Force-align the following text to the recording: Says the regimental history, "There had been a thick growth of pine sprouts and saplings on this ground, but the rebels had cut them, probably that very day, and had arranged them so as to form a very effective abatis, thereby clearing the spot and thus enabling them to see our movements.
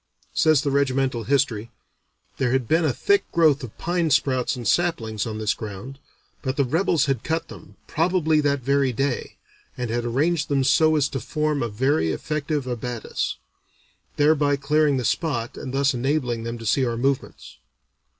Says 0.33 0.63
the 0.63 0.71
regimental 0.71 1.25
history, 1.25 1.69
"There 2.37 2.53
had 2.53 2.67
been 2.67 2.85
a 2.85 2.91
thick 2.91 3.31
growth 3.31 3.63
of 3.63 3.77
pine 3.77 4.09
sprouts 4.09 4.55
and 4.55 4.67
saplings 4.67 5.27
on 5.27 5.37
this 5.37 5.53
ground, 5.53 5.99
but 6.41 6.57
the 6.57 6.63
rebels 6.65 7.05
had 7.05 7.23
cut 7.23 7.49
them, 7.49 7.75
probably 7.85 8.41
that 8.41 8.61
very 8.61 8.91
day, 8.91 9.37
and 9.77 9.91
had 9.91 10.03
arranged 10.03 10.47
them 10.49 10.63
so 10.63 10.95
as 10.95 11.07
to 11.09 11.19
form 11.19 11.61
a 11.61 11.69
very 11.69 12.09
effective 12.11 12.65
abatis, 12.65 13.35
thereby 14.15 14.55
clearing 14.55 14.97
the 14.97 15.05
spot 15.05 15.55
and 15.55 15.71
thus 15.71 15.93
enabling 15.93 16.45
them 16.45 16.57
to 16.57 16.65
see 16.65 16.83
our 16.83 16.97
movements. 16.97 17.57